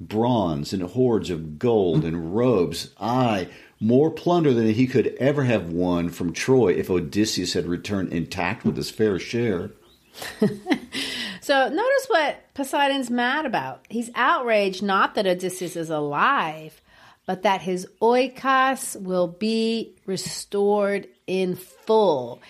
[0.01, 2.89] bronze and hordes of gold and robes.
[2.99, 3.47] Aye,
[3.81, 8.63] more plunder than he could ever have won from Troy if Odysseus had returned intact
[8.63, 9.71] with his fair share.
[11.41, 13.85] So notice what Poseidon's mad about.
[13.89, 16.79] He's outraged not that Odysseus is alive,
[17.25, 22.41] but that his oikos will be restored in full.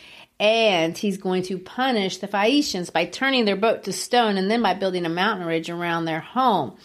[0.41, 4.61] And he's going to punish the Phaeacians by turning their boat to stone and then
[4.61, 6.75] by building a mountain ridge around their home,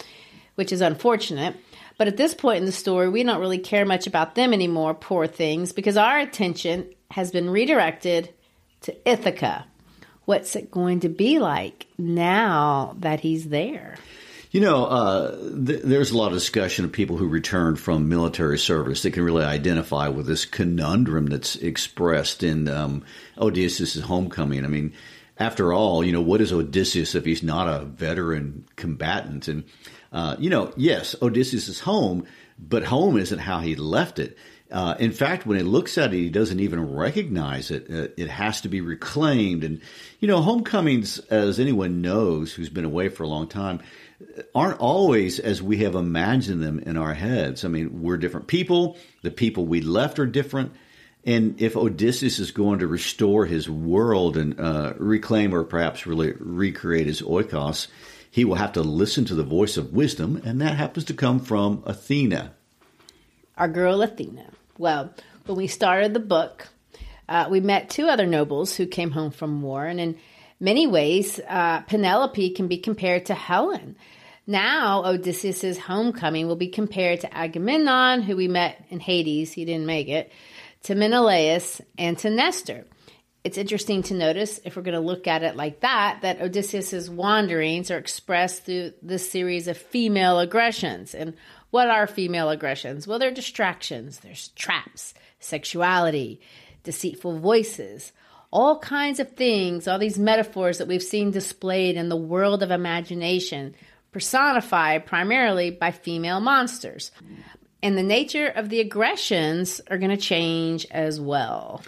[0.54, 1.56] which is unfortunate.
[1.98, 4.94] But at this point in the story, we don't really care much about them anymore,
[4.94, 8.32] poor things, because our attention has been redirected
[8.82, 9.66] to Ithaca.
[10.26, 13.96] What's it going to be like now that he's there?
[14.50, 15.36] You know, uh,
[15.66, 19.22] th- there's a lot of discussion of people who return from military service that can
[19.22, 23.04] really identify with this conundrum that's expressed in um,
[23.38, 24.64] Odysseus' homecoming.
[24.64, 24.92] I mean,
[25.38, 29.48] after all, you know, what is Odysseus if he's not a veteran combatant?
[29.48, 29.64] And,
[30.16, 32.24] uh, you know, yes, Odysseus is home,
[32.58, 34.38] but home isn't how he left it.
[34.72, 37.86] Uh, in fact, when he looks at it, he doesn't even recognize it.
[37.90, 39.62] Uh, it has to be reclaimed.
[39.62, 39.82] And,
[40.18, 43.80] you know, homecomings, as anyone knows who's been away for a long time,
[44.54, 47.62] aren't always as we have imagined them in our heads.
[47.62, 48.96] I mean, we're different people.
[49.20, 50.72] The people we left are different.
[51.26, 56.32] And if Odysseus is going to restore his world and uh, reclaim or perhaps really
[56.38, 57.88] recreate his oikos,
[58.36, 61.40] he will have to listen to the voice of wisdom, and that happens to come
[61.40, 62.52] from Athena.
[63.56, 64.50] Our girl Athena.
[64.76, 65.14] Well,
[65.46, 66.68] when we started the book,
[67.30, 70.18] uh, we met two other nobles who came home from war, and in
[70.60, 73.96] many ways, uh, Penelope can be compared to Helen.
[74.46, 79.86] Now, Odysseus' homecoming will be compared to Agamemnon, who we met in Hades, he didn't
[79.86, 80.30] make it,
[80.82, 82.84] to Menelaus, and to Nestor.
[83.46, 87.08] It's interesting to notice, if we're going to look at it like that, that Odysseus'
[87.08, 91.14] wanderings are expressed through this series of female aggressions.
[91.14, 91.32] And
[91.70, 93.06] what are female aggressions?
[93.06, 96.40] Well, they're distractions, there's traps, sexuality,
[96.82, 98.10] deceitful voices,
[98.50, 102.72] all kinds of things, all these metaphors that we've seen displayed in the world of
[102.72, 103.76] imagination,
[104.10, 107.12] personified primarily by female monsters.
[107.80, 111.84] And the nature of the aggressions are going to change as well.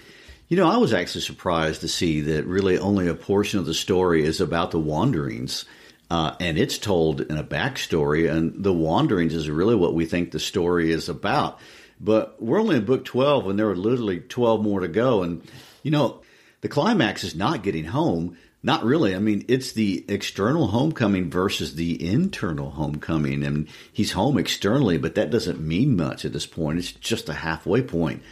[0.49, 3.75] You know, I was actually surprised to see that really only a portion of the
[3.75, 5.67] story is about the wanderings.
[6.11, 10.31] Uh, and it's told in a backstory, and the wanderings is really what we think
[10.31, 11.61] the story is about.
[12.01, 15.23] But we're only in book 12, and there are literally 12 more to go.
[15.23, 15.43] And,
[15.83, 16.23] you know,
[16.63, 18.39] the climax is not getting home.
[18.63, 19.15] Not really.
[19.15, 23.45] I mean, it's the external homecoming versus the internal homecoming.
[23.45, 26.79] And he's home externally, but that doesn't mean much at this point.
[26.79, 28.23] It's just a halfway point.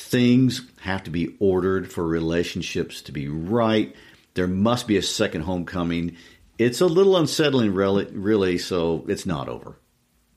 [0.00, 3.94] Things have to be ordered for relationships to be right.
[4.34, 6.16] There must be a second homecoming.
[6.56, 9.76] It's a little unsettling, really, so it's not over.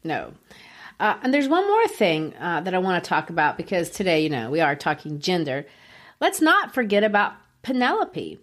[0.03, 0.34] No.
[0.99, 4.24] Uh, and there's one more thing uh, that I want to talk about because today,
[4.24, 5.66] you know, we are talking gender.
[6.20, 8.39] Let's not forget about Penelope.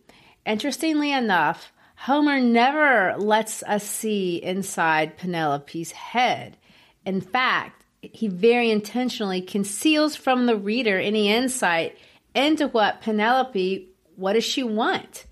[0.46, 6.56] Interestingly enough, Homer never lets us see inside Penelope's head.
[7.04, 11.96] In fact, he very intentionally conceals from the reader any insight
[12.34, 15.26] into what Penelope, what does she want?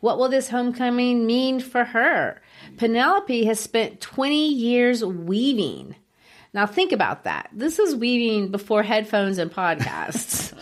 [0.00, 2.40] What will this homecoming mean for her?
[2.76, 5.94] Penelope has spent 20 years weaving
[6.54, 7.48] now think about that.
[7.52, 10.52] This is weaving before headphones and podcasts.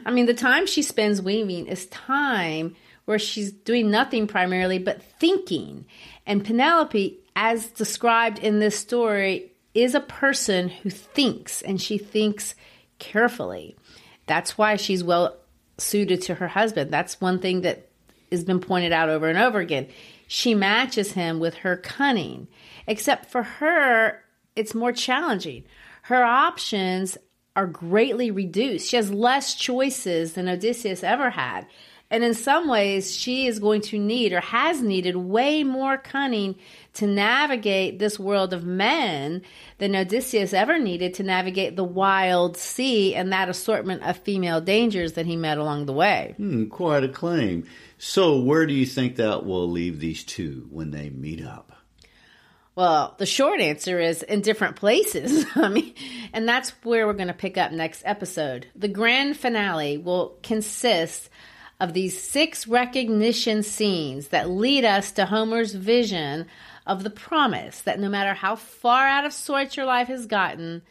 [0.06, 5.02] I mean, the time she spends weaving is time where she's doing nothing primarily but
[5.02, 5.86] thinking.
[6.26, 12.54] And Penelope, as described in this story, is a person who thinks and she thinks
[12.98, 13.76] carefully.
[14.26, 15.36] That's why she's well
[15.78, 16.90] suited to her husband.
[16.90, 17.88] That's one thing that
[18.30, 19.88] has been pointed out over and over again.
[20.26, 22.48] She matches him with her cunning.
[22.86, 24.22] Except for her,
[24.54, 25.64] it's more challenging.
[26.02, 27.18] Her options
[27.56, 28.88] are greatly reduced.
[28.88, 31.66] She has less choices than Odysseus ever had.
[32.10, 36.56] And in some ways, she is going to need or has needed way more cunning
[36.94, 39.42] to navigate this world of men
[39.78, 45.12] than Odysseus ever needed to navigate the wild sea and that assortment of female dangers
[45.12, 46.34] that he met along the way.
[46.36, 47.66] Hmm, quite a claim.
[47.98, 51.72] So, where do you think that will leave these two when they meet up?
[52.74, 55.44] Well, the short answer is in different places.
[55.54, 55.94] I mean,
[56.32, 58.68] and that's where we're going to pick up next episode.
[58.74, 61.28] The grand finale will consist
[61.80, 66.46] of these six recognition scenes that lead us to Homer's vision
[66.86, 70.82] of the promise that no matter how far out of sorts your life has gotten,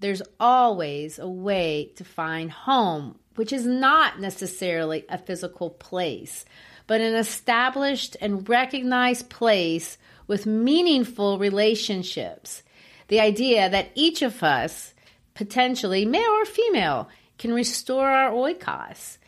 [0.00, 6.46] there's always a way to find home, which is not necessarily a physical place,
[6.86, 12.62] but an established and recognized place with meaningful relationships.
[13.08, 14.94] The idea that each of us,
[15.34, 19.18] potentially male or female, can restore our oikos.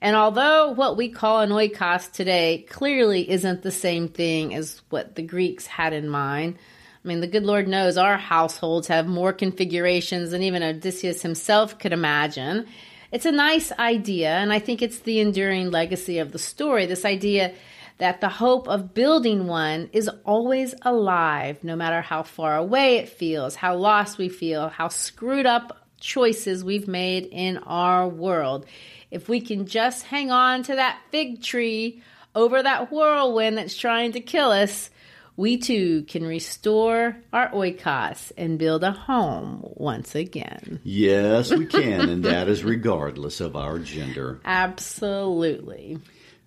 [0.00, 5.14] And although what we call an oikos today clearly isn't the same thing as what
[5.14, 6.56] the Greeks had in mind,
[7.04, 11.78] I mean, the good Lord knows our households have more configurations than even Odysseus himself
[11.78, 12.66] could imagine.
[13.10, 17.04] It's a nice idea, and I think it's the enduring legacy of the story this
[17.04, 17.54] idea
[17.98, 23.08] that the hope of building one is always alive, no matter how far away it
[23.08, 28.66] feels, how lost we feel, how screwed up choices we've made in our world.
[29.10, 32.02] If we can just hang on to that fig tree
[32.34, 34.90] over that whirlwind that's trying to kill us,
[35.36, 40.80] we too can restore our oikos and build a home once again.
[40.84, 44.40] Yes, we can, and that is regardless of our gender.
[44.44, 45.98] Absolutely.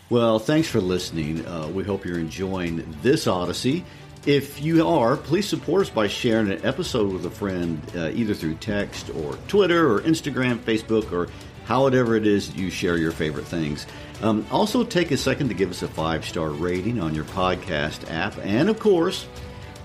[0.09, 1.45] Well, thanks for listening.
[1.45, 3.83] Uh, we hope you're enjoying this Odyssey.
[4.25, 8.33] If you are, please support us by sharing an episode with a friend, uh, either
[8.33, 11.29] through text or Twitter or Instagram, Facebook, or
[11.65, 13.85] however it is you share your favorite things.
[14.21, 18.09] Um, also, take a second to give us a five star rating on your podcast
[18.09, 18.37] app.
[18.43, 19.27] And of course,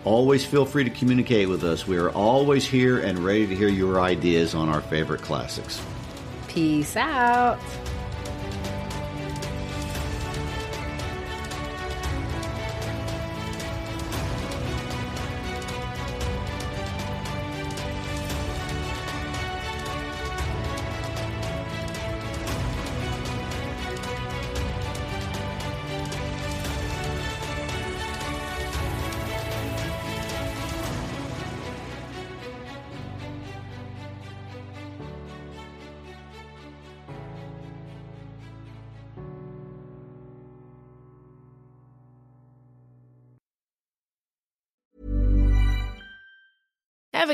[0.04, 1.86] always feel free to communicate with us.
[1.86, 5.82] We are always here and ready to hear your ideas on our favorite classics.
[6.46, 7.58] Peace out.